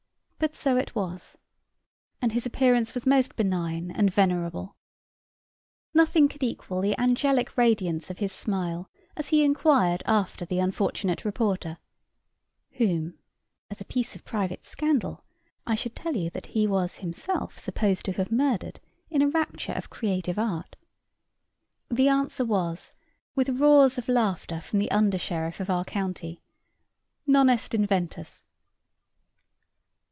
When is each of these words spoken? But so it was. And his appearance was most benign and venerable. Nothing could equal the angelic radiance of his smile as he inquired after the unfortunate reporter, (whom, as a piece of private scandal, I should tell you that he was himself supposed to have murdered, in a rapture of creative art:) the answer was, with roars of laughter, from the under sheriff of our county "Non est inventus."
But 0.43 0.55
so 0.55 0.75
it 0.75 0.95
was. 0.95 1.37
And 2.19 2.31
his 2.31 2.47
appearance 2.47 2.95
was 2.95 3.05
most 3.05 3.35
benign 3.35 3.91
and 3.91 4.11
venerable. 4.11 4.75
Nothing 5.93 6.27
could 6.27 6.41
equal 6.41 6.81
the 6.81 6.99
angelic 6.99 7.55
radiance 7.55 8.09
of 8.09 8.17
his 8.17 8.31
smile 8.31 8.89
as 9.15 9.27
he 9.27 9.43
inquired 9.43 10.01
after 10.07 10.43
the 10.43 10.57
unfortunate 10.57 11.23
reporter, 11.25 11.77
(whom, 12.71 13.19
as 13.69 13.81
a 13.81 13.85
piece 13.85 14.15
of 14.15 14.25
private 14.25 14.65
scandal, 14.65 15.23
I 15.67 15.75
should 15.75 15.95
tell 15.95 16.15
you 16.15 16.31
that 16.31 16.47
he 16.47 16.65
was 16.65 16.97
himself 16.97 17.59
supposed 17.59 18.03
to 18.05 18.13
have 18.13 18.31
murdered, 18.31 18.79
in 19.11 19.21
a 19.21 19.27
rapture 19.29 19.73
of 19.73 19.91
creative 19.91 20.39
art:) 20.39 20.75
the 21.87 22.07
answer 22.07 22.43
was, 22.45 22.93
with 23.35 23.49
roars 23.61 23.99
of 23.99 24.09
laughter, 24.09 24.59
from 24.59 24.79
the 24.79 24.89
under 24.89 25.19
sheriff 25.19 25.59
of 25.59 25.69
our 25.69 25.85
county 25.85 26.41
"Non 27.27 27.47
est 27.47 27.75
inventus." 27.79 28.41